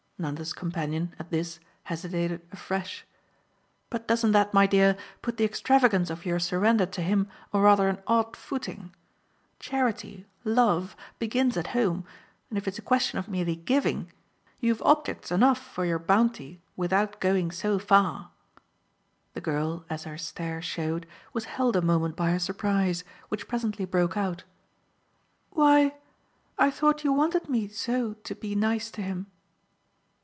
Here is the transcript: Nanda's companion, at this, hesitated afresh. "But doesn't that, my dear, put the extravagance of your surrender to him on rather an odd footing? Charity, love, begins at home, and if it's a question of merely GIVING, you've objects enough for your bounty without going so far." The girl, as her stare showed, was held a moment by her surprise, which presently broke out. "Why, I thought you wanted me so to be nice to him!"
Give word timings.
Nanda's 0.21 0.53
companion, 0.53 1.15
at 1.17 1.31
this, 1.31 1.59
hesitated 1.85 2.43
afresh. 2.51 3.07
"But 3.89 4.07
doesn't 4.07 4.33
that, 4.33 4.53
my 4.53 4.67
dear, 4.67 4.95
put 5.23 5.37
the 5.37 5.43
extravagance 5.45 6.11
of 6.11 6.27
your 6.27 6.37
surrender 6.37 6.85
to 6.85 7.01
him 7.01 7.27
on 7.51 7.61
rather 7.61 7.89
an 7.89 8.03
odd 8.05 8.37
footing? 8.37 8.93
Charity, 9.57 10.27
love, 10.45 10.95
begins 11.17 11.57
at 11.57 11.69
home, 11.73 12.05
and 12.51 12.57
if 12.59 12.67
it's 12.67 12.77
a 12.77 12.83
question 12.83 13.17
of 13.17 13.29
merely 13.29 13.55
GIVING, 13.55 14.11
you've 14.59 14.83
objects 14.83 15.31
enough 15.31 15.57
for 15.57 15.85
your 15.87 15.97
bounty 15.97 16.61
without 16.75 17.19
going 17.19 17.49
so 17.49 17.79
far." 17.79 18.29
The 19.33 19.41
girl, 19.41 19.85
as 19.89 20.03
her 20.03 20.19
stare 20.19 20.61
showed, 20.61 21.07
was 21.33 21.45
held 21.45 21.75
a 21.75 21.81
moment 21.81 22.15
by 22.15 22.29
her 22.29 22.37
surprise, 22.37 23.03
which 23.29 23.47
presently 23.47 23.85
broke 23.85 24.17
out. 24.17 24.43
"Why, 25.49 25.95
I 26.59 26.69
thought 26.69 27.03
you 27.03 27.11
wanted 27.11 27.49
me 27.49 27.67
so 27.69 28.13
to 28.13 28.35
be 28.35 28.53
nice 28.53 28.91
to 28.91 29.01
him!" 29.01 29.25